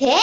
[0.00, 0.16] ¿Qué?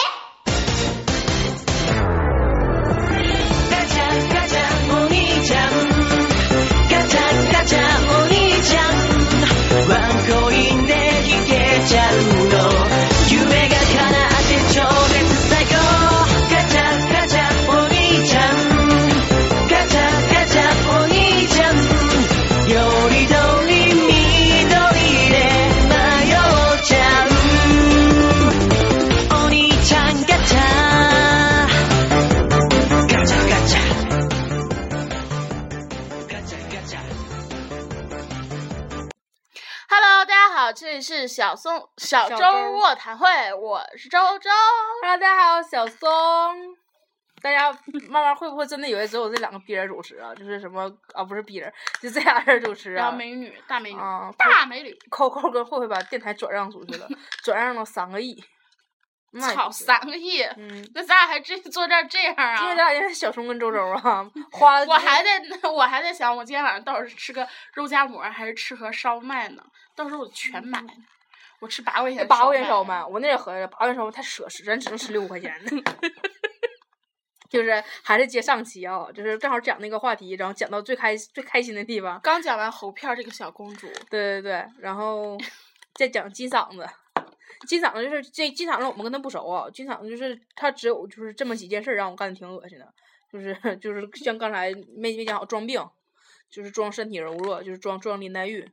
[41.28, 42.38] 是小松小周
[42.72, 44.50] 卧谈会，我是周周。
[45.02, 46.08] Hello，大家好，小松。
[47.42, 47.70] 大家
[48.10, 50.34] 慢慢会不会真的以为只有这两个逼人主持啊？
[50.34, 51.72] 就是什么啊，不是逼人，
[52.02, 53.12] 就这俩人主持然啊。
[53.12, 57.06] 后美女，大美女，啊，大美女，扣扣跟慧慧把电台转让出去了，
[57.44, 58.42] 转让了三个亿。
[59.54, 60.42] 操，三个亿！
[60.42, 62.64] 嗯，那咱俩还至于坐这儿这样啊？
[62.64, 69.62] 因为咱俩因为小松跟周周啊， 花了我还在，我还在想，我今天晚上到底是吃个肉夹馍还是吃盒烧麦呢？
[69.96, 70.82] 到时候我全买。
[71.60, 73.04] 我吃八块钱，八块钱烧麦，。
[73.06, 75.94] 我那也合着八块钱烧麦太奢侈，咱只能吃六块钱的。
[77.50, 85.38] 就是还是接上期啊，就是正好讲那个话题，然后讲到最开最开心的地方，刚讲完猴片儿这个小公主，对对对，然后
[85.96, 86.86] 再讲金嗓子。
[87.68, 89.68] 金嗓子就是这金嗓子，我们跟他不熟啊。
[89.74, 92.94] 金嗓子就是他只有就是这么几件事儿让我干的挺恶心的，
[93.32, 95.84] 就是就是像刚才没没讲好装病，
[96.52, 98.70] 就是装身体柔弱，就是装装林黛玉，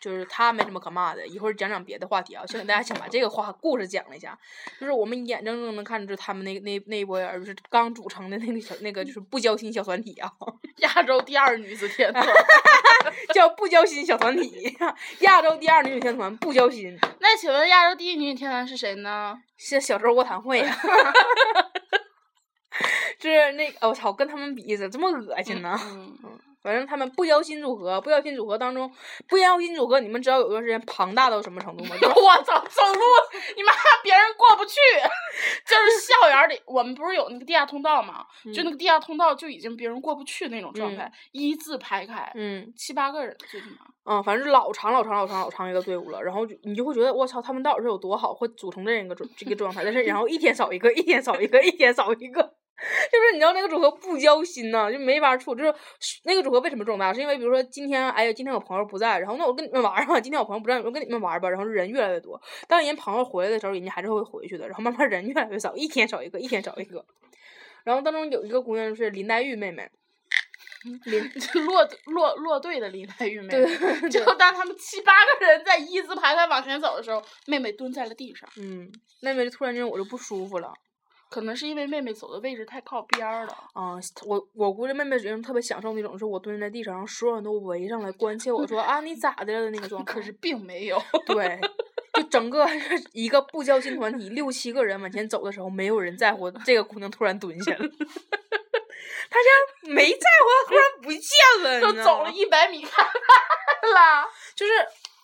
[0.00, 1.26] 就是他没什么可骂的。
[1.26, 4.38] 一会儿讲讲别的话题啊，先给大家先把这个话故事讲了一下，
[4.80, 10.30] 就是我们眼睁睁能看着就是他们那那那一波人，就是刚组成的那个小那个就是不交心小团体啊。
[10.78, 12.24] 亚洲第二女子天团。
[13.32, 14.76] 叫不交心小团体，
[15.20, 19.38] 亚洲第二女子天团不交心，那请问亚洲第一女子天团是谁呢？
[19.56, 20.76] 是小周卧谈会啊、
[23.18, 25.78] 就是那个，我、操，跟他们比咋这么恶心呢？
[25.84, 26.18] 嗯，
[26.66, 28.92] 反正他们不邀新组合，不邀新组合当中，
[29.28, 31.94] 不邀新组合，你们知道有段时间庞大到什么程度吗？
[31.96, 33.00] 就是我操，走路
[33.56, 34.74] 你妈别人过不去，
[35.64, 38.26] 就是校园 里我们不是有那个地下通道吗？
[38.52, 43.76] 就那个地下通道就已经别人过不去那种状态，一字排开，嗯七八个人最起码。
[44.08, 52.54] 嗯，反正是老长老长老长老长一个队伍了，然后就你就会觉得我操，他们到底是有多好，会组成这样一个状这个状态，但是然后一天少一个，一天少一个，一天少一个，
[53.10, 55.54] 就是你知道那个组合不交心呐、就没法处。
[55.54, 55.74] 就是
[56.24, 62.40] 那个组合为什么重大，是因为比如说今天哎呀，今天我朋友不在，然后那我跟你们玩儿吧，今天我朋友不在，我跟你们玩儿吧，然后人越来越多。
[62.68, 67.04] 当人朋友回来的时候，人家还是会回去的，然后慢慢人越来越少，一天少一个，一天少一个。
[67.84, 69.88] 然后当中有一个姑娘就是林黛玉妹妹，
[71.04, 71.22] 林
[71.64, 73.64] 落落落队的林黛玉妹妹，
[74.00, 80.74] 对就当他们七八个人在一字排开往前走的时候，妹妹蹲在了地上，嗯，妹妹就突然间我就不舒服了。
[81.28, 83.52] 可能是因为妹妹走的位置太靠边儿了。
[83.74, 90.14] 啊、我我估计妹妹人特别享受那种，是我蹲在地上，然后所有人都围上来关切我说啊你咋的了的那个状态。
[90.14, 91.60] 可是并没有，对，
[92.14, 92.66] 就整个
[93.12, 97.78] 一个不交心团体六七个人往前走的时候，没有人在乎这个姑娘突然蹲下了，
[99.28, 101.20] 她像没在乎，她突然不见
[101.62, 104.28] 了，都走了一百米看看了。
[104.54, 104.72] 就是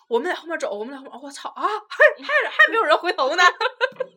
[0.08, 3.42] 我们在后面走，我们在后面，我操啊，还还还没有人回头呢。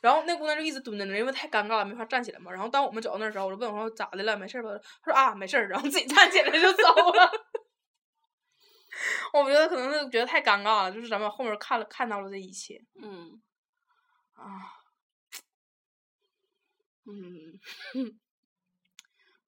[0.00, 2.50] 然后那姑娘就一直蹲在那儿，因为太尴尬了，没法站起来嘛。
[2.52, 4.70] 然后当我们走到那儿的时候，我就问我说咋的了，没事儿吧？
[5.02, 6.82] 她说啊没事儿，然后自己站起来就走
[7.12, 7.30] 了。
[9.32, 13.40] 我觉得可能是觉得太尴尬了，就是咱们后面看了看到了这一切嗯
[14.32, 14.82] 啊，
[17.06, 17.60] 嗯，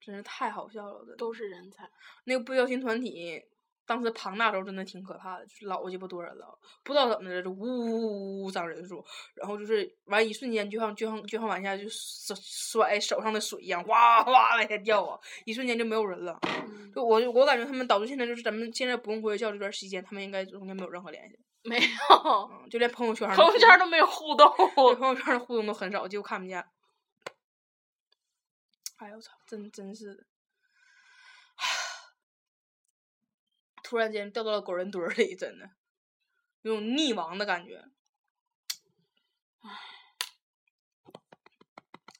[0.00, 1.16] 真是太好笑了，的。
[1.16, 1.90] 都是人才。
[2.24, 3.42] 那个不交心团体，
[3.90, 6.46] 当时庞大时候真的挺可怕的，就是老鸡巴多人了，
[6.84, 16.38] 不知道怎么的就呜呜呜呜涨人数，然后就是完一瞬间就像就像就像往下就甩甩手上的水一样，哗哗往下掉啊，一瞬间就没有人了。
[16.44, 22.16] 嗯就我我感觉他们导致现在就是咱们现在不用回学校这段时间，他们应该中间没有任何联系， 没有，
[22.52, 24.48] 嗯，就连朋友圈朋友圈都没有互动。
[24.76, 26.64] 朋友圈的互动都很少，几乎看不见。
[28.98, 30.24] 哎呦我操，真真是的，
[33.90, 35.68] 突然间掉到了狗人堆儿里，真的
[36.62, 37.82] 有种溺亡的感觉。
[39.62, 39.68] 唉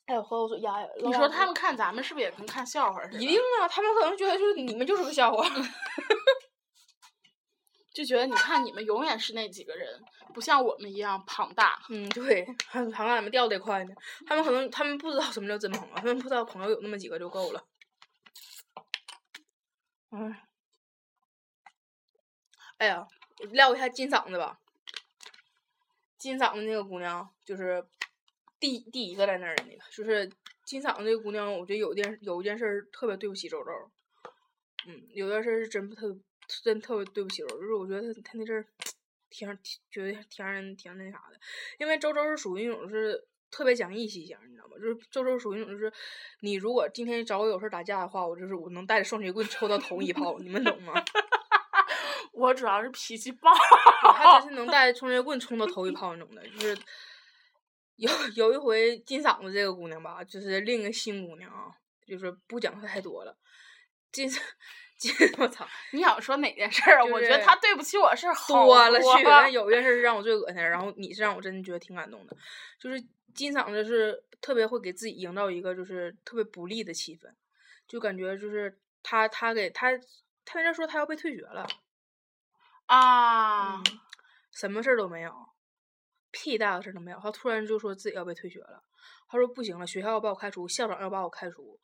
[0.07, 0.89] 哎，我喝口水压压。
[1.01, 3.23] 你说他们看咱们是不是也跟看笑话似的？
[3.23, 5.49] 一定啊，他们可能觉得就是你们就是个笑话。
[7.95, 10.03] 就觉得你看你们永远是那几个人，
[10.35, 11.81] 不像我们一样庞大。
[11.89, 13.95] 嗯，对，还有还让你们掉得快呢。
[14.27, 17.65] 他们可能他们不知道什么叫真朋友，他们不知道朋友有那么几个就够了。
[20.11, 20.50] 哎，
[22.81, 23.07] 哎呀，
[23.53, 24.59] 撂一下金嗓子吧。
[26.17, 27.85] 金嗓子那个姑娘，就是
[28.59, 30.31] 第第一个在那儿的那个，就是
[30.65, 33.71] 金嗓子那个姑娘，我觉得有件有一件事儿特别对不起周周。
[34.87, 36.17] 嗯，有件事儿是真不特
[36.63, 38.67] 真特别对不起周周，就是我觉得他他那阵儿
[39.29, 41.39] 挺挺觉得挺让人挺那啥的，
[41.79, 44.79] 因为周周是属于那种是特别讲义气型，你知道吗？
[44.79, 45.93] 就是周周属于那种就是
[46.41, 50.95] 你如果今天找我有事儿打架的话，我就是我能带着双截棍抽到头一炮，你们懂吗？
[52.33, 53.51] 我主要是脾气暴，
[54.03, 56.79] 他真是能带双截棍冲到头一炮那种的，就是
[57.97, 61.71] 有 有一回金嗓子这个姑娘吧，就是另一个新姑娘啊，
[62.07, 63.37] 就是不讲太多了，
[64.13, 64.29] 金
[64.97, 67.05] 金我操，你想说哪件事儿啊？
[67.05, 72.37] 就我觉得是他对不起我事儿好多了去，有一件事是让我最恶心的，然后你是让我真的觉得挺感动的，
[72.79, 73.03] 就是
[73.35, 77.29] 金嗓子是特别会给自己营造一个就是特别不利的气氛，
[77.89, 79.91] 就感觉就是他他给他
[80.45, 81.67] 他在这说他要被退学了。
[82.91, 83.85] 啊嗯，
[84.51, 85.33] 什么事儿都没有，
[86.33, 87.19] 屁大的事儿都没有。
[87.21, 88.83] 他突然就说自己要被退学了，
[89.29, 91.79] 他说不行了，学校要把我开除，校长要把我开除，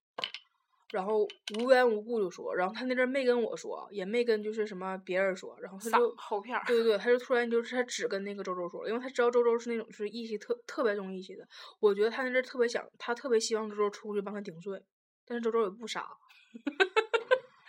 [0.91, 1.25] 然后
[1.61, 11.47] 无缘无故就说，然后他那阵儿没跟我说，也没跟就是什么别人说，然后他就后片儿对对对，他就突然就是他只跟那个周周说了，因为他知道周周是那种就是义气特特别重义气的，
[11.79, 14.85] 我觉得他那阵儿特别想，他特别希望周周出去帮他顶罪，
[15.25, 16.09] 但是周周也不傻。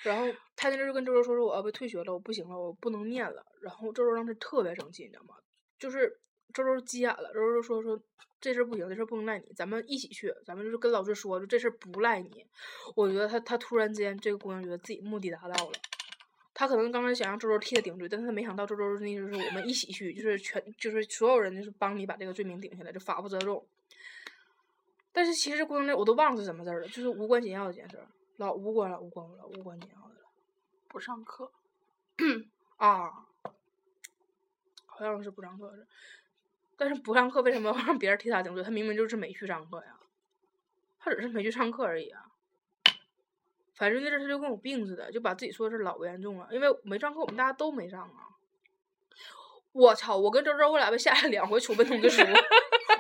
[0.07, 0.25] 然后
[0.55, 3.45] 他那阵儿就跟周周说说我要被退学了，我不行了，我不能念了。
[3.61, 5.35] 然后周周当时特别生气，你知道吗？
[5.77, 6.19] 就是
[6.53, 7.99] 周周急眼了，周周说说
[8.39, 12.45] 这事不行，这事不能赖你，咱们一起去，咱们就是跟老师说，就这事不赖你。
[12.95, 15.73] 我觉得他他突然之间这个姑娘觉得自己目的达到了。
[16.53, 23.63] 他可能刚开始想让周周替他顶罪，但是他没想到周周那就是我们一起去，就是全就是所有人就是帮你把这个罪名顶下来，就法不责众。
[25.11, 28.07] 但是其实姑娘那我都忘了是什么事儿了，就是无关紧要的一件事儿，
[28.37, 30.29] 老无关了，无关了，无关紧要的了
[30.87, 31.51] 不上课，
[32.77, 33.25] 啊，
[34.85, 35.87] 好像是不上课是，
[36.77, 38.63] 但是不上课为什么要让别人替他顶罪？
[38.63, 39.99] 他明明就是没去上课呀，
[40.99, 42.25] 他只是没去上课而已啊。
[43.75, 48.37] 反正那阵他就跟有病似的，就把自己说的事儿老严重了，因为没上课，我们大家都没上啊。
[49.71, 50.17] 我操！
[50.17, 52.23] 我跟周周，我俩被下了两回处分通知书，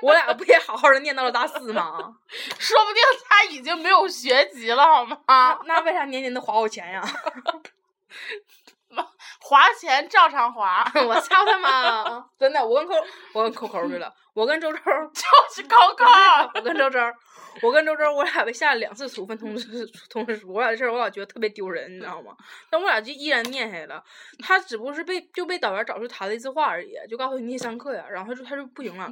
[0.01, 1.97] 我俩不也好好的念到了大四吗？
[2.59, 5.17] 说不定他已经没有学籍了，好吗？
[5.27, 7.01] 那那为啥年年都划我钱呀？
[9.39, 12.25] 划钱照常划， 我操他妈！
[12.37, 12.95] 真的，我跟扣
[13.33, 15.23] 我跟扣扣去了，我跟周周就
[15.55, 16.05] 是高考。
[16.55, 16.99] 我跟周周，
[17.61, 22.35] 我跟周周，我俩被下了两次处分通知通知书，我俩这事儿我俩觉得特别丢人，你知道吗？
[22.69, 24.03] 但我俩就依然念下来了。
[24.39, 29.09] 他只不过是被就被导员找出谈了一次话而已，就告诉你上课呀，然后他就他就不行了。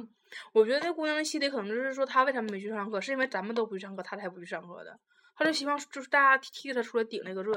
[0.52, 4.98] 我觉得那姑娘的心里可能就是说，她为什么没去上课，是因为咱们都不去上课，她才不去上课的。
[5.36, 7.52] 她就希望就是大家替她出来顶那个罪。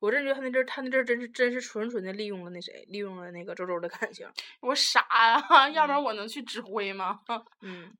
[0.00, 4.26] 我真觉得她那阵儿，他那阵儿真是真是纯纯的利用了那谁，利用了那个周周的感情。
[4.60, 7.20] 我傻呀、要不然我能去指挥吗？
[7.60, 7.92] 嗯，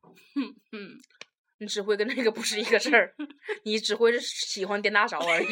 [0.73, 0.99] 嗯，
[1.59, 3.15] 你指挥跟那个不是一个事儿，
[3.65, 5.47] 你指挥是喜欢颠大勺而已。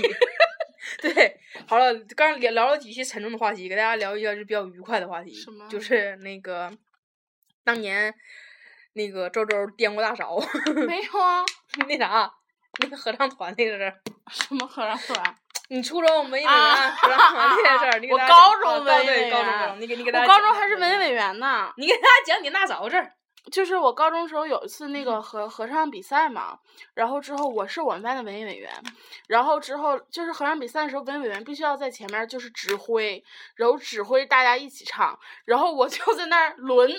[1.00, 6.70] 对，好了，刚聊聊了几期沉重的话题，给大家聊一个就比较愉快的话题什么，就是那个
[7.64, 8.14] 当年
[8.94, 10.38] 那个周周颠过大勺，
[10.86, 11.44] 没有啊，
[11.88, 12.30] 那啥，
[12.80, 13.94] 那个合唱团那个事儿。
[14.30, 15.36] 什么合唱团？
[15.68, 21.72] 你初中文艺委啊员合唱团这件事儿，你给我高中啊文艺委对高中员，你给你给大我高中还是文艺委员呢。
[21.76, 23.14] 你给大家讲你那勺这儿。
[23.50, 26.58] 就是我高中时候有一次那嗯个合合唱比赛嘛，
[26.94, 28.72] 然后之后我是我们班的文艺委员，
[29.26, 33.22] 然后之后就是合唱比赛的时候，文艺委员必须要在前面就是指挥，
[33.56, 36.92] 然后指挥大家一起唱，然后我就在那儿轮，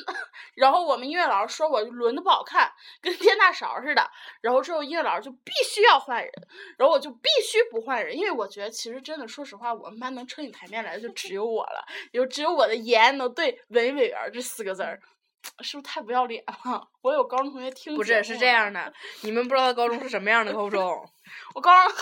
[0.55, 2.69] 然后我们音乐老师说我轮的不好看，
[3.01, 6.31] 跟颠大勺似的，然后之后音乐老师就必须要换人，
[6.77, 14.99] 然后我就必须不换人，因为我觉得其实真的说实话，我们班能撑起台面来的就只有我了，有只有我的言能对文艺委员这四个字儿。
[15.61, 16.87] 是不是太不要脸了？
[17.01, 20.81] 我有高中同学听不是，是这样的， 你们不知道他高中是什么样的高中。
[21.55, 21.99] 我高中很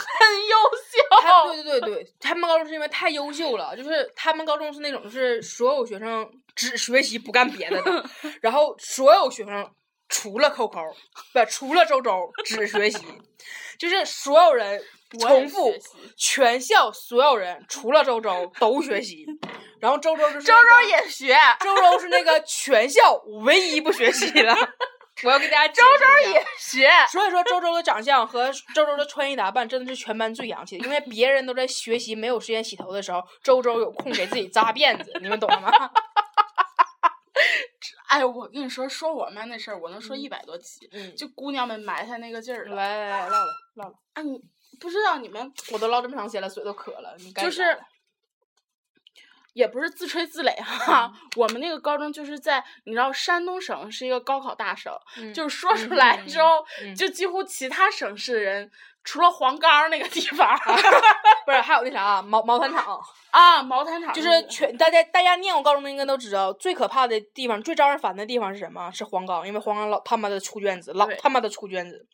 [0.47, 1.53] 优秀。
[1.53, 8.05] 对对对对，他们高中是因为太优秀了，就是他们高中是那种就是所有学生只学习不干别的的，
[8.41, 9.69] 然后所有学生
[10.11, 10.79] 除了扣扣，
[11.33, 12.99] 不除了周周只学习，
[13.79, 14.83] 就是所有人
[15.19, 15.73] 重复，
[16.15, 19.25] 全校所有人除了周周都学习，
[19.81, 23.13] 然后周周就是周那个周也学，周周是那个全校
[23.43, 24.55] 唯一不学习的。
[25.23, 26.89] 我要给大家周周也学。
[27.11, 35.69] 所以说，周周的长相和周周的穿衣打扮真的是全班最洋气的，因为别人都在学习没有时间洗头的时候，周周有空给自己扎辫子，你们懂了吗？
[38.11, 40.89] 哎，我跟你说，说我们班那事儿，我能说一百多集。
[40.91, 42.75] 嗯，就姑娘们埋汰那个劲儿了。
[42.75, 44.37] 来来来，唠唠唠唠，哎，你
[44.81, 47.79] 不知道你们我都唠这么长时间了，嘴都渴了，你该就是
[49.53, 58.69] 也不是自吹自擂哈，我们那个高中就是在你知道山东省是一个高考大省，嗯就是说出来之后，嗯就几乎其他省市的人，
[59.05, 60.57] 除了黄冈那个地方
[61.45, 62.99] 不是还有那啥毛毛毯厂，
[63.31, 68.91] 啊，毛毯厂就是全大家大家念过高中的应该都知道，最可怕的地方、最招人烦的地方是什么？
[68.91, 72.05] 是黄冈，因为黄冈老他妈的出卷子，老他妈的出卷子。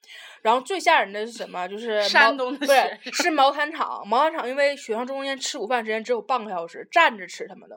[0.44, 1.68] 然后最吓人的是什么？
[1.68, 7.76] 就是山东的不是是毛毯厂，毛毯厂因为学生中间吃午饭时间只有半个小时，站着吃他妈的。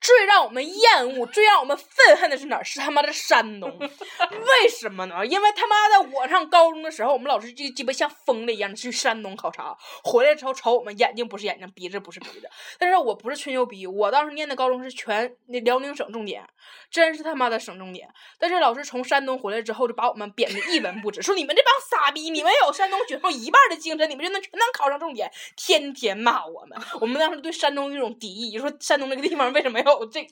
[0.00, 2.64] 最让我们厌恶、最让我们愤恨的是哪儿？
[2.64, 3.78] 是他妈的山东。
[3.78, 5.24] 为什么呢？
[5.24, 12.48] 因为他妈的我上高中的时候，我们老师就鸡巴像疯了一样的去山东考察，回来之后瞅我们眼睛不是眼睛，鼻子不是鼻子。
[12.78, 16.46] 但是我不是吹牛逼，我当时念的高中是全那辽宁省重点，
[16.90, 18.08] 真是他妈的省重点。
[18.38, 26.78] 但是老师从山东回来之后，就把我们贬得一文不值，说你们这帮傻逼，你们有山东学生一半的精神，你们就能全能考上重点，天天骂我们。
[27.00, 30.26] 我们当时对山东有一种敌意，说山东这个地方为什么要有这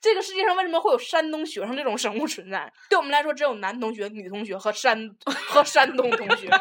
[0.00, 2.72] 这个世界上为什么会有山东学生这种生物存在？
[2.88, 6.50] 对我们来说，只有男同学、女同学和山和山东同学。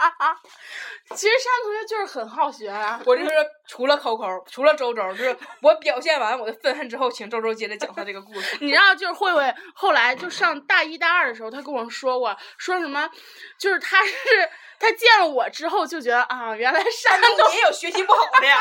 [1.14, 3.00] 其实山同学就是很好学啊。
[3.04, 3.30] 我就是
[3.68, 8.56] 除了扣扣，除了周周，就是我表现完我的愤恨之后，请周周接着讲他这个故事。
[8.60, 13.10] 你知道，就是慧慧后来就上大一大二的时候，她跟我说过，说什么，
[13.58, 14.14] 就是她是
[14.78, 18.58] 她见了我之后就觉得啊，原来山东也有学习不好的呀。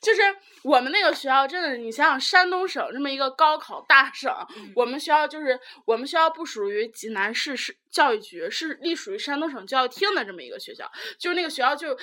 [0.00, 0.22] 就是
[0.62, 4.34] 我们那个学校真的，你想想，山东省这么一个高考大省，
[4.74, 11.96] 我们学校就是我们学校不属于济南市市教育局，是隶属于山东省教育厅的这么一个学校，就是那个学校就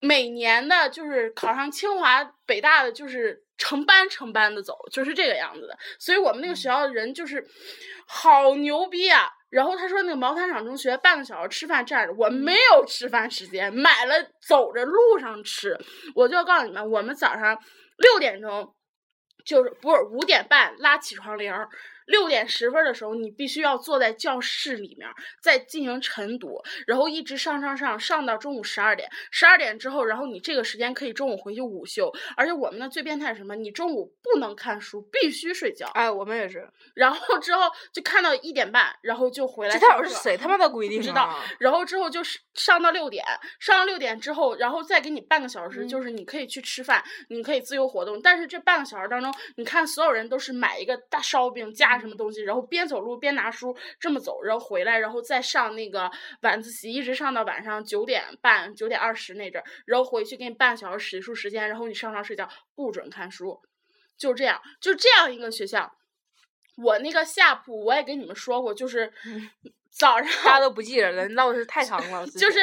[0.00, 7.46] 每年的就是考上清华北大的就是成班成班的走，就是这个样子的，所以我们那个学校的人就是
[8.06, 9.32] 好牛逼啊！
[9.56, 14.14] 然后他说那个毛坦厂中学半个小时吃饭站着，我没有吃饭时间，买了
[14.46, 15.74] 走着路上吃。
[16.14, 17.58] 我就要告诉你们，我们早上
[17.96, 18.74] 六点钟
[19.46, 21.66] 就是不是五点半拉起床铃儿，
[22.06, 25.08] 六点十分的时候你必须要坐在教室里面
[25.40, 32.12] 再进行晨读，然后一直上上上上到中午十二点，十二点之后，然后你这个时间可以中午回去午休。
[32.36, 33.54] 而且我们的最变态是什么？
[33.56, 35.86] 你中午不能看书，必须睡觉。
[35.94, 36.68] 哎，我们也是。
[36.94, 39.96] 然后之后就看到一点半，然后就回来这上课。
[39.96, 41.02] 到底是谁他妈的规定、啊？
[41.02, 41.38] 知道。
[41.58, 43.24] 然后之后就是上到六点，
[43.58, 48.20] 上到六点之后，然后再给你半个小时，嗯就是你可以去吃饭，你可以自由活动。
[48.22, 56.10] 但是这半个小时当中，你看所有人都是买一个大烧饼加什么东西，然后边走路边拿书这么走，然后回来，然后再上那个
[56.42, 63.60] 晚自习，一直上到晚上九点半、九点二十那阵儿，然后回去给你半个小时洗漱时间，然后你上床睡觉，不准看书，
[64.16, 65.92] 就这样，就这样一个学校。
[66.76, 69.10] 我那个下铺我也跟你们说过，就是
[69.90, 72.26] 早上大家都不记着了，闹的是太长了。
[72.26, 72.60] 就是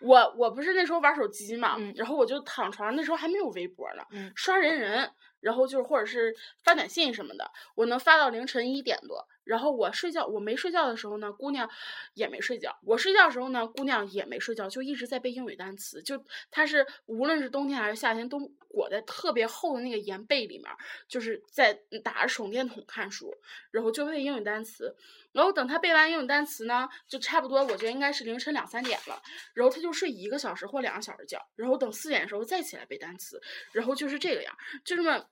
[0.00, 5.10] 我我不是那时候玩手机嘛，嗯然后我就躺床上，那时候还没有微博呢，嗯刷人人，
[5.42, 6.34] 然后就是或者是
[6.64, 9.28] 发短信什么的，我能发到凌晨一点多。
[9.44, 11.68] 然后我睡觉，我没睡觉的时候呢，姑娘
[12.14, 16.02] 也没睡觉；我睡觉的时候呢，姑娘也没睡觉，就一直在背英语单词。
[16.02, 20.70] 就她是无论是冬天还是夏天，都裹在特别厚的那个棉被里面，
[21.08, 23.34] 就是在打着手电筒看书，
[23.70, 24.94] 然后就背英语单词。
[25.32, 29.20] 然后等她背完英语单词呢，就差不多，我觉得应该是凌晨两三点了。
[29.54, 33.40] 然后她就睡一个小时或两个小时觉，然后等四点的时候再起来背单词，
[33.72, 35.26] 然后就是这个样，就这么。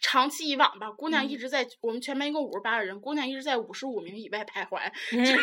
[0.00, 4.80] 长期以往吧，姑娘一嗯直在、我们全班一共五十八个人，姑娘一直在五十五名以外徘徊，
[5.12, 5.38] 嗯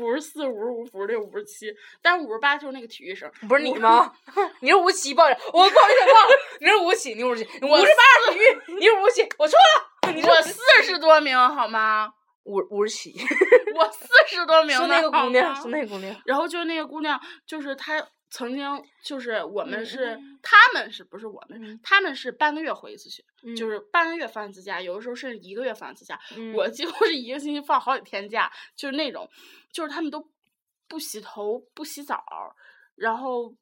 [0.00, 1.66] 五十四、五十五、五十六、五十七，
[2.00, 4.12] 但是五十八就是那个体育生，不是你吗？
[4.60, 9.58] 你是吴奇报的，我不好意思忘了，你是吴奇，你是吴奇，五十八体育，你是吴奇，我错
[10.06, 12.12] 了，你我四十多名好吗？
[12.44, 13.12] 五五十七，
[13.74, 16.14] 我四十多名是那个姑娘，是那个姑娘。
[16.24, 18.64] 然后就是那个姑娘，就是她曾经
[19.02, 21.62] 就是我们嗯是、嗯他们是不是我们？
[21.62, 26.18] 嗯他们是半个月回一次学，嗯就是半个月放一次假，有的时候甚至一个月放一次假。
[26.36, 29.28] 嗯我几乎是一个星期放好几天假，就是那种，
[29.72, 30.26] 就是他们都
[30.88, 32.24] 不洗头不洗澡，
[32.94, 33.54] 然后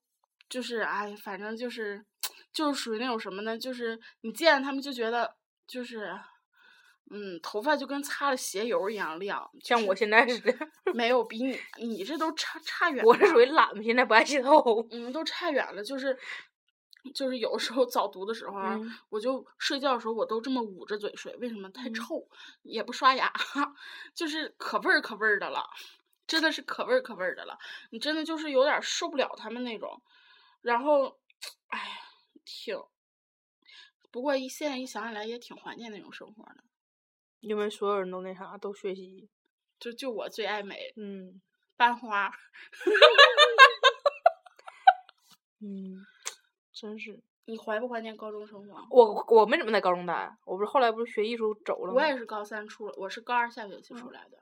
[0.49, 2.05] 就是哎，反正就是
[2.53, 3.59] 就是属于那种什么呢？
[3.59, 5.35] 就是你见他们就觉得
[5.67, 6.15] 就是。
[7.11, 13.09] 嗯，头发就跟擦了鞋油一样亮，像我现在似的，没有比你，你这都差差远了。
[13.09, 14.87] 我是属于懒嘛，现在不爱洗头。
[14.91, 16.17] 嗯，都差远了，就是
[17.15, 21.71] 就是有时候早读的时候啊，嗯我就睡觉的时候我都这么捂着嘴睡，为什么？
[21.71, 22.29] 太嗯臭，
[22.63, 23.33] 也不刷牙，
[24.15, 25.65] 就是可味儿可味儿的了，
[26.27, 27.59] 真的是可味儿可味儿的了，
[27.91, 30.03] 你真的就是有点受不了他们那种，
[30.61, 31.19] 然后，
[31.69, 31.85] 哎呀，
[32.45, 32.77] 挺，
[34.11, 36.65] 不过一现在一想起来也挺怀念那种生活的，
[37.41, 39.29] 因为所有人都那啥，都学习。
[39.79, 41.41] 就就我最爱美，嗯，
[41.77, 42.29] 班花，
[45.63, 46.05] 嗯，
[46.73, 47.23] 真是。
[47.45, 48.87] 你怀不怀念高中生活？
[48.91, 52.03] 我我没怎么在高中待，我不是后来不是学艺术走了吗？
[52.03, 54.39] 我也是高三出了，我是高二下学期出来的。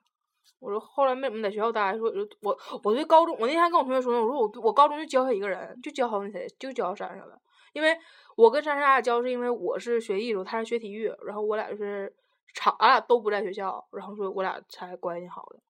[0.59, 7.41] 我说后来没怎么在学校待，说就我我对高中，我那天跟我同学说，我说我我高中就教他一个人，就教好那谁，就教珊珊了。
[7.75, 7.97] 因为
[8.37, 12.13] 我跟珊珊俩教是因为我是学艺术，他是学体育，然后我俩就是
[12.57, 15.61] 长，俺俩都不在学校，然后说我俩才关系好的。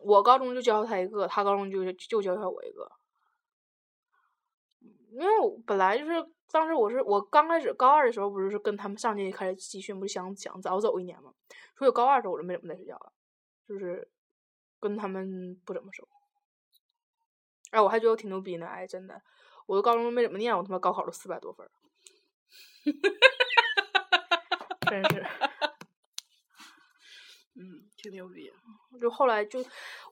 [0.00, 2.90] 我高中就教他一个，他高中就就教我一个。
[5.12, 11.32] 因为我本来就是当时我是我刚开始高二的时候，不是跟他们上届开始集训，不是想想早走一年嘛。
[11.78, 13.12] 所以高二的时候我就没怎么在学校了，
[13.66, 14.10] 就是
[14.78, 16.06] 跟他们不怎么熟。
[17.70, 19.22] 哎，我还觉得我挺牛逼呢，哎，真的，
[19.66, 21.70] 我的高中没怎么念，我他妈高考都四百多分儿，
[24.90, 25.24] 真是。
[27.54, 28.50] 嗯，挺牛逼。
[29.00, 29.64] 就后来就，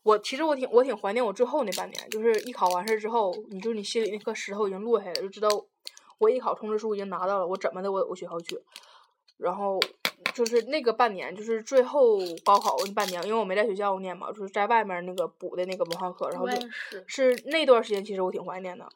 [0.02, 5.48] 我其实我挺我挺怀念我最后那半年，就是艺考完事儿之后，你就你心里那颗石头已经落下来了，就知道
[6.18, 8.58] 我艺考通知书已经拿到了，我怎么的我我学校去。
[9.36, 9.78] 然后
[10.34, 18.88] 就是那个半年，就是最后高考那半年，因为我没在学校念嘛，就是在外面那个补的那个文化课，然后就是是那段时间，其实我挺怀念的。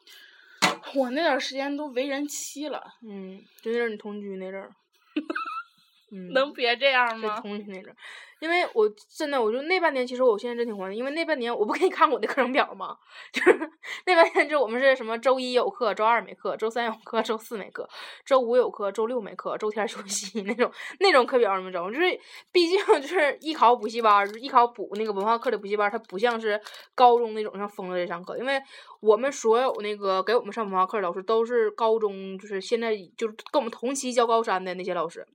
[0.95, 2.95] 我那段时间都为人妻了。
[3.01, 4.69] 嗯，就那阵儿你同居那阵儿。
[6.13, 7.39] 嗯，能别这样吗？
[7.41, 7.91] 同居那种。
[8.39, 10.97] 因为我真的，我就那半年，其实我现在真挺怀念。
[10.97, 12.97] 因为那半年，我不给你看我的课程表吗？
[13.31, 13.57] 就是
[14.05, 17.87] 那半年，就我们是什么周一有课，周二没课，周三有课，周四没课，
[18.25, 21.91] 周五有课，周六没课，周天休息那种那种课表，你们知道吗？
[21.91, 22.19] 就是
[22.51, 26.59] 毕竟就是艺考补习班，艺考补那个文化课的补习班，它不像是
[26.93, 28.37] 高中那种像疯了的上课。
[28.37, 28.61] 因为
[28.99, 35.25] 我们所有那个给我们上文化课的老师，都是高中，就是现在就是跟我们同期教高三的那些老师。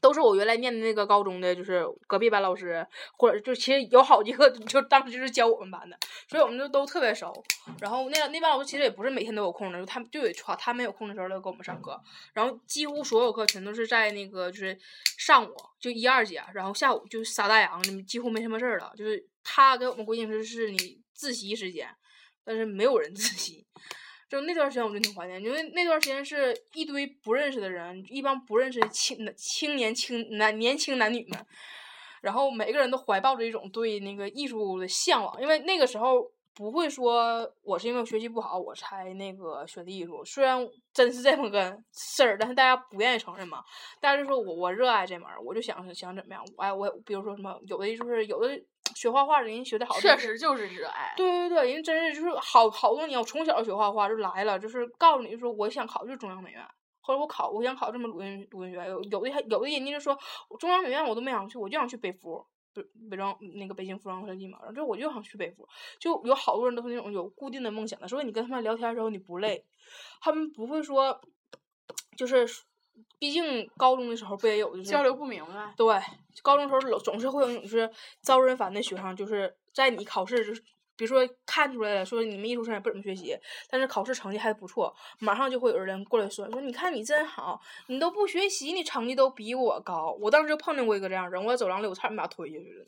[0.00, 2.86] 都是我原来念的那个高中的，就是隔壁班老师，
[3.18, 7.32] 或者就其实有好几个， 就当时就是教我们班的，所以我们就都特别熟。
[7.80, 12.00] 然后那那班老师其实也不是每天都有空的，他们就得他他们有空的时候来给我们上课。
[12.32, 14.78] 然后几乎所有课全都是在那个就是
[15.18, 18.92] 上午就一二节，然后下午就撒大洋，几乎没什么事儿了。
[18.96, 21.88] 就是他给我们规定是是你自习时间，
[22.44, 23.66] 但是没有人自习。
[24.30, 31.46] 就那段时间，我就挺怀念，因为那段时间是一堆不认识的人，一帮不认识青青年青男年轻男女们，
[32.20, 40.64] 然后每个人都怀抱着一种对那个艺术的向往，因为那个时候不会说我是因为我学习不好我才那个学的艺术，虽然
[40.94, 43.64] 真是这么个事儿，但是大家不愿意承认嘛。
[44.00, 48.62] 但是说我我热爱这门儿，我就想想怎么样，哎我比如说什么，有的就是有的。
[49.00, 51.14] 学画画的人学的好，确实就是热爱。
[51.16, 56.62] 对对对，人真是就是好好多年，我从小学画画就来了，就是告诉你，说我想考就是中央美院，
[57.00, 60.18] 后来我考，我想考这么鲁迅鲁迅学院，有有的还有的人家就说
[60.58, 65.66] 中央美院我都没想去，我就想去北服，北北装那个北京服装设计嘛，然后就我就想去北服，
[65.98, 69.64] 就有好多人都是那种有固定的梦想的，所以你跟他们聊天的时候你不累，
[70.20, 71.18] 他们不会说
[72.18, 72.46] 就是。
[73.18, 75.74] 毕竟高中的时候不也有就是交流不明白。
[75.76, 75.94] 对，
[76.42, 77.90] 高中时候老总是会有那种就是
[78.22, 80.62] 招人烦的学生，就是在你考试就是
[80.96, 83.34] 比如说看出来了，说你们艺术生也不怎么学习，
[83.70, 90.16] 但是考试成绩还不错，马上就会有人过来说说你看你真好，你都不学习，你成绩都比我高。
[90.20, 92.86] 我当时就碰见过一个这样人，我在走廊里我差点把他推下去了。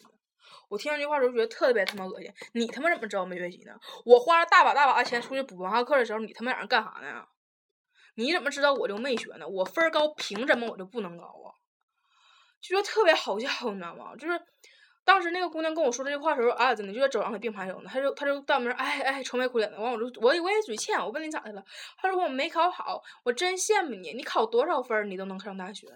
[0.69, 2.33] 我听到这句话时候觉得特别他妈恶心。
[2.53, 3.73] 你他妈怎么知道没学习呢？
[4.05, 7.27] 我花了大把大把的钱出去补文化课的时候，你他妈在那干啥呢？
[8.15, 9.49] 你怎么知道我就没学呢？
[9.49, 11.49] 我分儿高，凭什么我就不能高啊？
[12.61, 14.15] 就说特别好笑，你知道吗？
[14.17, 14.41] 就是
[15.05, 17.91] 当时那个姑娘跟我说这句话的时候，哎，真的就在走廊里并排走呢。
[17.93, 19.81] 她就她就到门哎哎，愁眉苦脸的。
[19.81, 21.65] 完我就我我也嘴欠，我问你咋的了？
[21.97, 25.89] 她说我没考好，我真羡慕你，你考多少分你都能上大学，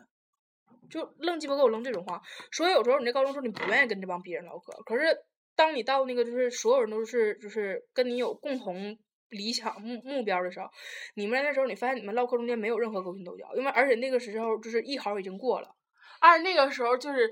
[0.91, 2.21] 就愣鸡巴给我扔这种话。
[2.51, 5.17] 所以有时候你在高中时候你不愿意跟这帮逼人唠嗑，可是
[5.55, 8.99] 当你到那个就是所有人都是就是跟你有共同。
[9.31, 10.69] 理想目目标的时候，
[11.15, 15.75] 你们那时候你发现你们唠嗑中间没有任何勾心斗角，因为而且那个时候就是艺考已经过了，
[16.21, 17.31] 而那个时候就是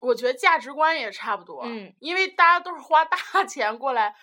[0.00, 4.14] 我觉得价值观也差不多，嗯，因为大家都是花大 钱过来，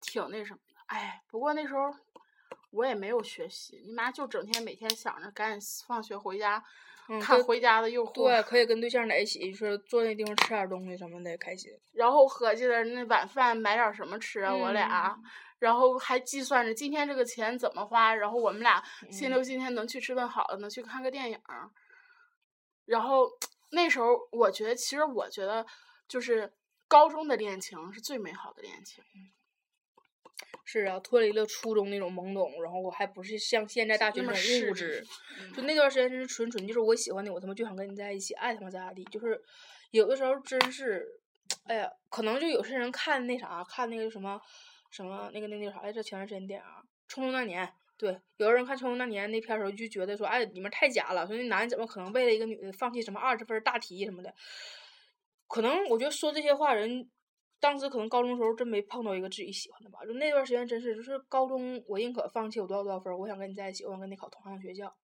[0.00, 0.74] 挺那什么的。
[0.86, 1.94] 哎，不过那时候
[2.70, 6.62] 我也没有学习，你妈就整天每天想着赶紧放学回家。
[7.22, 11.70] 看回家的诱惑，对，可以跟对象在一起，就是坐那地方吃点东西什么的，开心。
[11.92, 15.16] 然后合计着那晚饭买点什么吃啊，我俩，
[15.58, 21.38] 然后还计算着今天这个钱怎么花，然后我们俩心留今天能去吃顿好的，能去看个电影。
[22.84, 23.28] 然后
[23.70, 25.66] 那时候，我觉得，其实我觉得，
[26.06, 26.52] 就是
[26.86, 29.02] 高中的恋情是最美好的恋情。
[30.64, 35.04] 是啊，脱离了初中那种懵懂，然后我还不是像现在大学那种物质，
[35.54, 39.04] 就那段时间真是纯纯，就是我喜欢你，我他妈就想跟你在一起，爱他妈咋咋地。
[39.04, 39.40] 就是
[39.92, 41.06] 有的时候真是，
[41.64, 44.40] 哎呀，可能就有些人看那啥，看那个什么
[44.96, 46.02] 什么那个那那个啥来着？
[46.02, 46.66] 前段时间电影
[47.14, 47.66] 《匆匆那年》。
[47.98, 54.34] 对，有的人看《匆匆那年》那片儿的时候就觉得说，哎，里面太假了，说那男的怎么可能为了一个女的放弃什么二十分大题什么的？
[55.46, 57.10] 可能我觉得说这些话人，
[57.60, 60.00] 当时可能高中时候真没碰到一个自己喜欢的吧。
[60.04, 64.94] 就那段时间真是，就是高中我宁可放弃我多少多少分，我想跟你在一起，我想跟你考同样的学校。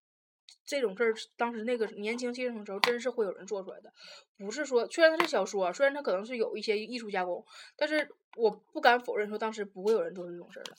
[0.73, 3.93] 这种事儿，当时那个年轻气盛的时候，真是会有人做出来的。
[4.39, 7.45] 不是说，虽然它是小说，虽然它可能是有一些艺术加工，
[7.77, 10.75] 但是我不敢否认说当时不会有人做这种事儿的。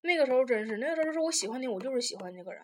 [0.00, 2.60] 那个时候真是，那个时候是我喜欢你，我就是喜欢那个人，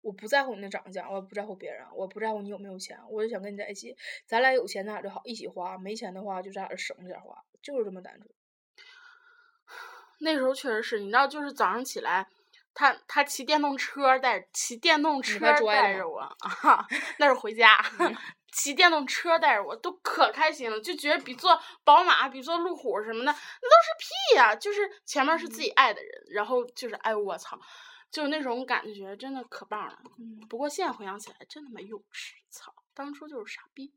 [0.00, 3.94] 我不在乎你的长相，我不在乎别人，我不在乎你有没有钱，我就想跟你在一起。
[4.26, 8.28] 咱俩有钱咱俩就好一起花，没钱的话就咱俩省着点花，就是这么单纯。
[10.20, 12.28] 那时候确实是，你知道，就是早上起来，
[12.74, 16.86] 他他骑电动车带骑电动车带着我啊，
[17.18, 17.78] 那是回家。
[17.98, 18.14] 嗯
[18.52, 27.58] 骑电动车带着我都可开心了，就觉得比坐宝马、比坐路虎什么的，那都是屁呀、就是前面是自己爱的人，然后就是哎我操，
[28.10, 29.98] 就是那种感觉真的可棒了。
[30.18, 33.94] 嗯不过现在回想起来，真他妈幼稚，操，当初就是傻逼。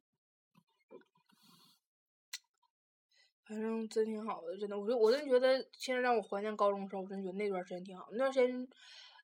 [3.47, 8.07] 反正真挺好的，真的，我就我真觉得现在让我怀念高中的时候，我真觉得那段时间挺好。
[8.11, 8.67] 那段时间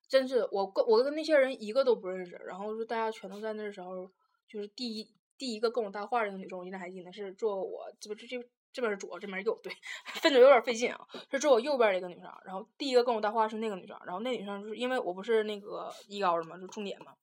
[0.08, 4.08] 真是我跟我跟那些人一个都不认识，然后就大家全都在那时候，
[4.48, 8.38] 就是第一第一个跟我搭话儿那个女生，我现在还记得是坐我这不这这
[8.72, 9.74] 这边是左，这边右，对，
[10.06, 17.14] 分嘴有点费劲啊，是坐我右边的一个女生，然后第一个跟我搭话是那个女生，然后那女生就是因为我不是那个一高的嘛，就重点嘛，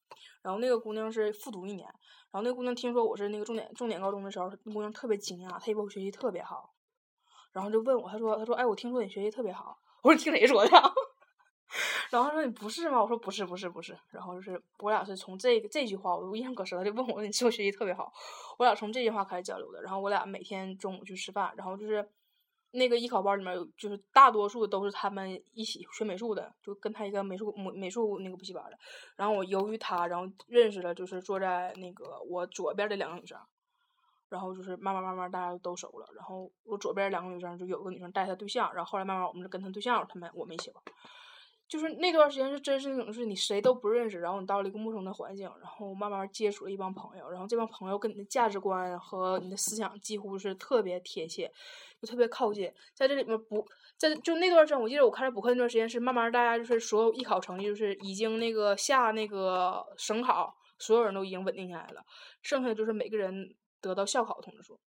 [0.43, 1.87] 然后那个姑娘是复读一年，
[2.33, 6.75] 然后那姑娘听说我是那个重点重点高中的时候，那姑娘特别惊讶，她以为我学习特别好。
[7.53, 10.71] 然后就问我，他说：“他说，哎，我听说你学习特别好。”我说：“听谁说的？”
[12.11, 16.85] 然后他说：“你不是吗？”我说：“不是，不是，不是。”然后就是我俩是从这个这句话，我印象可深了。
[16.85, 18.13] 就问我：“你是不是学习特别好？”
[18.59, 19.83] 我俩从这句话开始交流的。
[19.83, 22.09] 然后我俩每天中午去吃饭，然后就是
[22.71, 28.79] 那个艺考班里面，就是大多数都是他们一起学美术的，就跟他一个美术美美术那个补习班的。
[29.17, 33.39] 然后我由于他，然后认识了就是坐在那个我左边的两个女生。
[34.31, 40.83] 然后就是慢慢慢慢大家都熟了，然后我左边两个女生就有个女生带她对象，然后后来慢慢我们就跟她对象，他们我们一起玩，
[41.67, 51.51] 就是那段时间是真是那种是你谁都不认识，然后你到了一个陌生的环境，然后慢慢接触了一帮朋友，然后这帮朋友跟你的价值观和你的思想几乎是特别贴切，
[52.01, 62.03] 就特别靠近，在这里面不在就那段时间，我记得我开始补课那段时间是慢慢大家就是所有艺考成绩就是已经那个下那个省考，所有人都已经稳定下来了，
[62.41, 64.79] 剩下就是每个人得到校考通知书。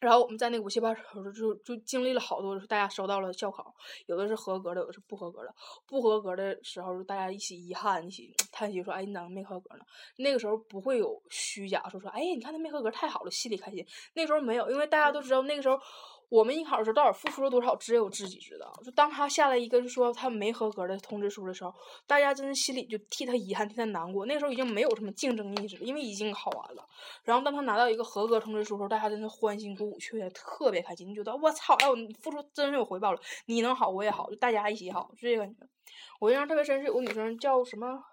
[0.00, 3.74] 然后我们在那个补习班的时候，就就经历了好多，大家收到了校考，
[4.06, 5.52] 有的是合格的，有的是不合格的。
[5.88, 9.84] 不合格的时候，大家一起遗憾，一起叹息说：“哎，你咋没合格呢？”
[10.18, 15.76] 那个时候不会有虚假说说：“哎，你看他没合格，太好了，心里开心。”那时候没有，因为大家都知道，那个时候
[16.28, 18.70] 我们艺考的时候到底付出了多少，只有自己知道。
[18.84, 21.74] 就当他下来一个就说他没合格的通知书的时候，
[22.06, 24.26] 大家真的心里就替他遗憾，替他难过。
[24.26, 26.86] 那时候已经没有什么竞争意识了，因为已经考完了。
[27.24, 35.66] 然后当他拿到一个合格通知书的时候，大家真的欢欣鼓舞，却特别开心，觉得我操，哎，我付出真是有回报了，你能好我也好，就大家一起好，就这个感觉。
[36.20, 38.04] 我印象特别深是有个女生叫什么，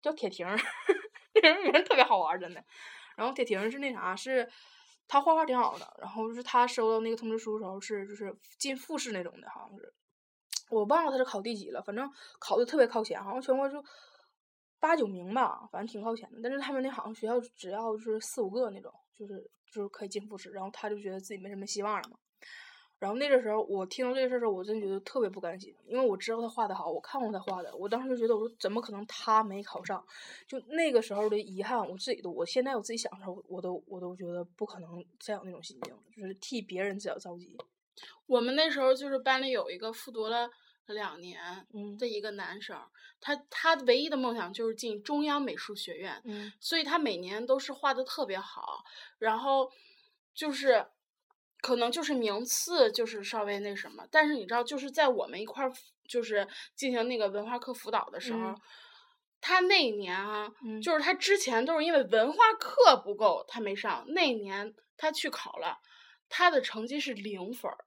[0.00, 0.46] 叫铁婷，
[1.34, 2.62] 那人名特别好玩，真的。
[3.16, 4.48] 然后铁婷是那啥，是
[5.10, 9.92] 他画画挺好的，然后就是他收到那个通知书的时候是就是进复试那种的，好像是。
[10.70, 13.84] 我忘了他是考第几了，反正考的特别靠前，好像全国就
[14.78, 16.38] 八九名吧，反正挺靠前的。
[16.40, 22.16] 但是他们那好像学校只要就是四五个那种，就是就是可以进复试，然后他就觉得自己没什么希望了嘛。
[23.00, 30.04] 然后那个时候我听到这个事儿的时候，我真觉得特别不甘心，因为我知道他画的好，我看过他画的，我当时就觉得我说怎么可能他没考上？
[30.46, 37.56] 就那个时候的遗憾，我自己都，我现在我自己想的时候，我都我都觉得不可能再有那种心境了，就是替别人只要着急。
[38.26, 40.48] 我们那时候就是班里有一个复读了
[40.86, 42.78] 两年嗯的一个男生，
[43.20, 48.84] 他他唯一的梦想就是进中央美术学院，嗯所以他每年都是画的特别好，
[49.18, 49.70] 然后
[50.34, 50.86] 就是
[51.62, 55.72] 可能就是名次就是稍微那什么，但是你知道就是在我们一块儿
[56.08, 58.40] 就是进行那个文化课辅导的时候。
[58.40, 58.56] 嗯
[59.42, 64.04] 他那一年啊，嗯就是他之前都是因为文化课不够，他没上。
[64.08, 65.78] 那一年他去考了，
[66.28, 67.78] 他的成绩是零分儿。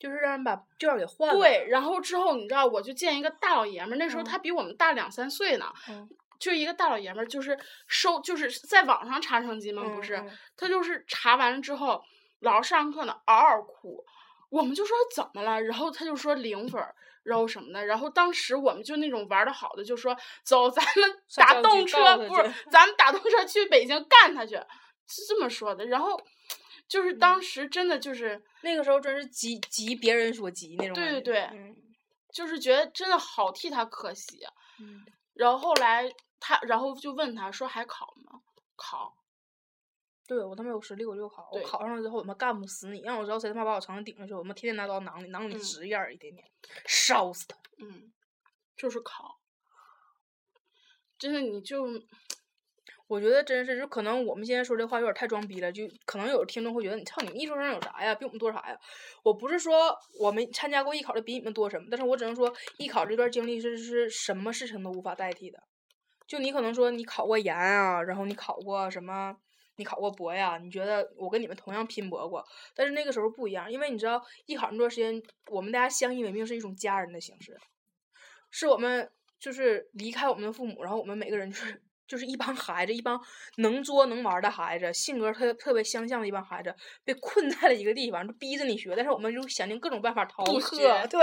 [0.00, 1.38] 就是让人把卷儿给换了。
[1.38, 6.08] 对，然后之后你知道，我就见一个大老爷们儿，那时候嗯他比我们大两三岁呢，嗯
[6.40, 10.20] 就一个大老爷们儿，就是收就是在网上查成绩嘛，不是，
[10.56, 12.02] 他就是查完了之后，
[12.42, 14.04] 老师上课呢嗷嗷哭，
[14.50, 24.56] 我们就说怎么了，然后他就说零分儿，然后什么的，然后当时我们就那种玩的好的，就说走，咱们打动车不是，咱们打动车去北京干他去，
[25.08, 26.20] 是这么说的，然后。
[26.88, 30.92] 就是当时真的就是，那个时候真是急急别人所急那种。
[30.92, 31.74] 对对对嗯
[32.30, 34.40] 就是觉得真的好替他可惜。
[35.32, 38.40] 然后后来他，然后就问他说还考吗？
[38.76, 39.16] 考。
[40.34, 46.44] 对我他妈有实力我就考，我考上了之后我他妈干不死你，让我知道谁他妈把我成绩顶上去，我他妈天天拿刀囊你囊里嗯直眼儿一天天，
[46.86, 47.56] 烧死他。
[47.78, 48.12] 嗯，
[48.76, 49.38] 就是考。
[51.18, 51.84] 真的，你就
[53.06, 58.78] 我觉得真是，就可能我们现在说这话有点太装逼了，就可能有听众会觉得你操你们艺术生有啥呀，比我们多啥呀？
[59.22, 65.62] 我不是说我们参加过艺考的比你们多什么，但是我只能说艺考这段经历是是什么事情都无法代替的。
[66.26, 69.36] 就你可能说你考过研啊，然后你考过什么，
[69.82, 77.58] 你考过博呀，你觉得我跟你们同样拼搏过，但是那个时候不一样，因为你知道艺考那段时间，我们大家相依为命是一种家人的形式，
[78.52, 83.20] 是我们就是离开我们的父母，然后我们每个人就是就是一帮孩子，一帮
[83.56, 91.20] 能作能玩的孩子，性格特特别相像的一帮孩子，被困在了一个地方，就逼着你学，但是我们就想尽各种办法逃课，对，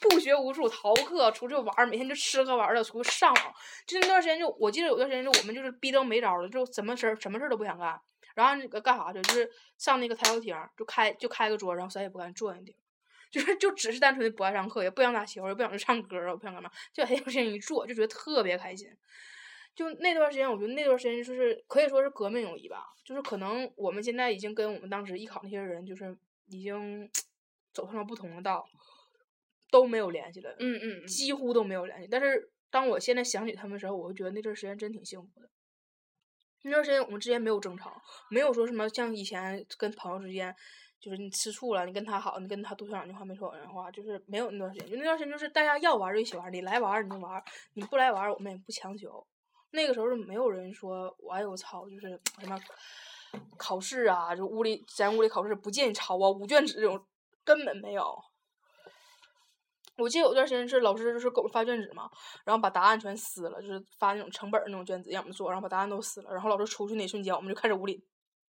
[0.00, 3.54] 不学无术，逃课，出去玩，每天就吃喝玩乐，出去上网。
[3.86, 7.98] 就那段时间就，我记得有段时间就我们就是逼到没招了，就什么事儿什么事儿都不想干，
[8.34, 12.80] 然后那个干啥去，就是上那个台球厅，就开就开个桌，然后谁也不干，坐那地方。
[13.30, 18.88] 就是就只是单纯的不爱上课，也不想打球，也不想去唱歌儿，也不想干嘛，就把这件事情一做，就觉得特别开心。
[19.78, 22.84] 就那段时间，我觉得那段时间就是可以说是革命友谊吧。
[23.04, 27.08] 就是可能我们现在已经跟我们当时艺考那些人，就是已经
[27.72, 28.68] 走上了不同的道，
[29.70, 32.08] 都没有联系了，嗯嗯嗯，几乎都没有联系。
[32.10, 35.48] 但是当我现在想起他们的时候，我会觉得那段时间真挺幸福的。
[36.64, 40.52] 那段时间我们之间没有争吵，没有说什么像以前跟朋友之间，
[40.98, 44.90] 就是你吃醋了，你跟他好，你跟他多说两句话没说两句话，就是没有那段时间。
[44.90, 47.40] 就那段时间就是大家要玩就一起玩，你来玩你就玩，
[47.74, 49.24] 你不来玩我们也不强求。
[49.70, 52.58] 那个时候是没有人说，哎呦我操，就是什么
[53.56, 57.06] 考试啊，就屋里咱屋里考试不建议抄啊，五卷纸这种
[57.44, 58.16] 根本没有。
[59.98, 62.08] 我记得有段时间是老师就是给我们发卷纸嘛，
[62.44, 68.00] 然后把答案全撕了，就是发那种成本那种卷子让我们做，然后把答案都撕了，然后老师出去那一瞬间，我们就开始屋里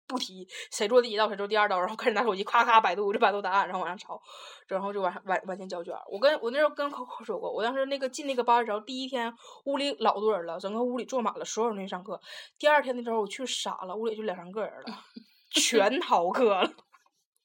[0.07, 4.21] 不提谁做第一道谁做第二道，然后开始拿手机咔咔百度就百度答案，然后往上抄，
[4.67, 5.95] 然后就往上往往前交卷。
[6.11, 9.33] 我跟我那时候跟 Coco 说过，我当时那个进那个班儿的时候，第一天
[9.65, 12.19] 屋里老多人了，整个屋里坐满了，所有人都去上课。
[12.59, 14.87] 第二天的时候我去傻了，屋里就两三个人了，
[15.51, 16.69] 全逃课了。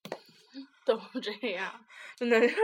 [0.84, 1.72] 都这样。
[2.16, 2.56] 真的就是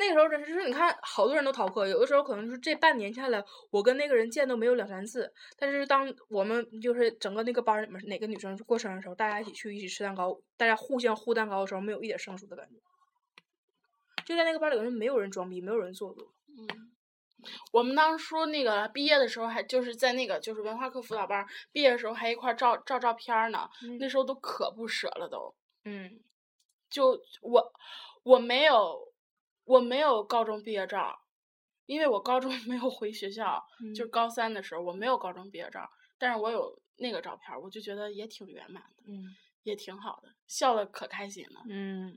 [0.00, 5.30] 那个时候，真是就是你看，好多人都逃课，有的时候可能就是这半年下来，我跟那个人见都没有两三次。
[5.58, 12.80] 但是当我们就是整个那个班里面哪个女生过生日的时候，大家一起去一起吃蛋糕，大家互相互蛋糕的时候，没有一点生疏的感觉。
[14.24, 16.32] 就在那个班里，人没有人装逼，没有人做作。
[16.48, 16.90] 嗯，
[17.72, 23.68] 我们当初那个毕业的时候，还就是在那个就是文化课辅导班毕业的时候，还一块照照照片儿呢。
[23.98, 25.54] 那时候都可不舍了都。
[25.84, 26.20] 嗯
[26.88, 27.72] 就我
[28.22, 29.09] 我没有
[29.64, 31.20] 我没有高中毕业照，
[31.86, 41.60] 因为我高中 没有回学校，就高三的时候我没有高中毕业照，但是我有那个照片，我就觉得也挺圆满的，嗯也挺好的，笑的可开心了。
[41.68, 42.16] 嗯，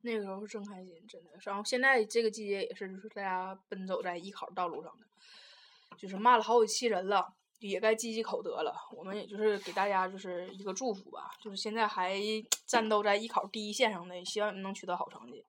[0.00, 1.30] 那个时候是真开心，真的。
[1.42, 5.06] 然后现在这个季节也是，就是大家奔走在艺考道路上的，
[5.98, 8.74] 就是骂了好几期人了，也该积积口德了。
[8.96, 12.18] 我们也就是给大家就是一个祝福吧，就是现在还
[12.66, 15.44] 战斗在艺考第一线上的，希望你们能取得好成绩，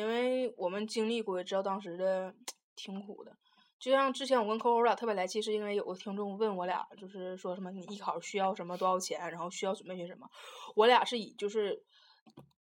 [0.00, 2.34] 因为我们经历过，也知道当时的
[2.74, 3.36] 挺苦的。
[3.78, 10.26] 就像之前我跟扣扣俩特别来气，是因为有个听众问我俩，就是说什么你艺考需要什么多少钱，然后需要准备些什么。
[10.74, 11.82] 我俩是以就是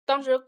[0.05, 0.44] 当时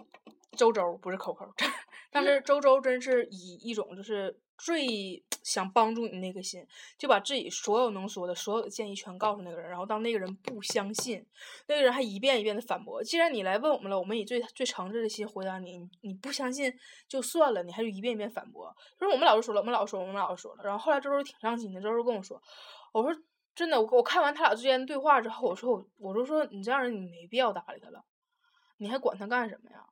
[0.57, 1.46] 周周不是扣扣
[2.11, 6.66] 当时周周真是以一种就是最想帮助你那个心，
[6.99, 11.27] 就把自己所有能说的所有的建议全告诉那个人，然后当那个人不相信，
[11.66, 13.03] 那个人还一遍一遍的反驳。
[13.03, 16.70] 既然你来问我们了，我们以最最诚挚的心回答你，你不相信
[17.09, 18.70] 就算了，你还是一遍一遍反驳。
[18.99, 20.62] 就是我们老师说了，我们老师说，我们老师说了。
[20.62, 22.40] 然后后来周周挺伤心的，周周跟我说，
[22.92, 23.18] 我说
[23.55, 28.05] 真的，我我看完他俩之间的对话之后，我说我我就说你这样人你没必要搭理他了，
[28.77, 29.87] 你还管他干什么呀？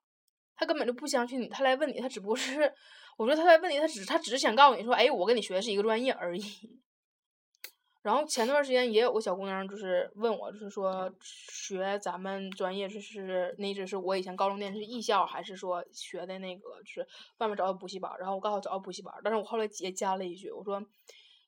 [0.61, 2.75] 他根本就不相信你，他来问你，他只不过是，
[3.19, 6.43] 我说他的问你，他只他只是想告诉你说，哎，我跟你学的是一个专业而已。
[8.01, 17.07] 然后前段时间也有个小姑娘，就是问我，就是说学咱们专业就是那只是我以前高中念的是艺校，还是说学的那个就是
[17.39, 18.11] 外面找的补习班？
[18.21, 20.81] 然后我刚好找到补习班，但是我后来也加了一句，我说，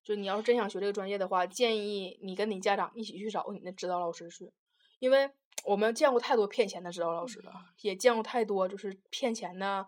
[0.02, 4.52] 就你要是真想学这个专业的话，建议你跟你家长一起去找你的指导老师去，
[4.98, 5.30] 因为
[5.64, 7.52] 我们见过太多骗钱的指导老师了，
[7.82, 9.86] 也见过太多就是骗钱的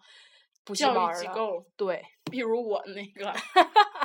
[0.65, 3.33] 补习班机构对，比如我那个，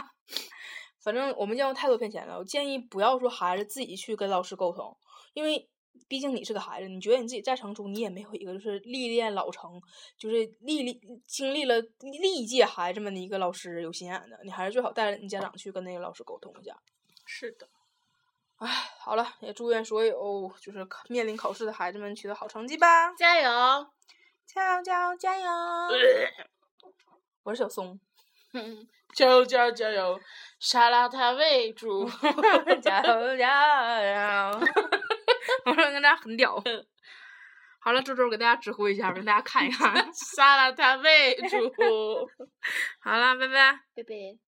[1.03, 2.37] 反正我们见过太多骗钱了。
[2.37, 4.97] 我建议不要说孩子自己去跟老师沟通，
[5.33, 5.69] 因为
[6.07, 9.81] 毕竟你是个孩子，你觉得你自己再成熟，你也没有一个就是历练老成，
[10.17, 11.79] 就是历历经历了
[12.21, 16.75] 历届孩子们的一个老师有心眼的，你还是最好带着你家长去跟那个老师沟通一下。
[17.25, 17.67] 是的，
[18.57, 18.67] 唉，
[18.99, 23.13] 好了，也祝愿所有就是面临考试的孩子们取得好成绩吧！
[23.15, 23.87] 加油！
[24.57, 25.49] 加油加油加油！
[27.43, 27.99] 我是小松，
[28.55, 30.19] 嗯，加油加油加油！
[30.59, 32.09] 沙拉他喂猪，
[32.81, 34.01] 加油加
[34.49, 34.59] 油！
[35.65, 36.55] 我说跟大家很屌。
[37.79, 39.93] 好了，周周给大家指挥一下，让大家看一看。
[40.35, 42.27] 沙拉他喂猪。
[42.99, 43.79] 好了，拜拜。
[43.95, 44.46] 拜拜。